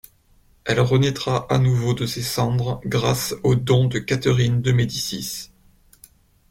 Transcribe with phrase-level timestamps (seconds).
[0.65, 5.51] Elle renaîtra à nouveau de ses cendres grâce aux dons de Catherine de Médicis.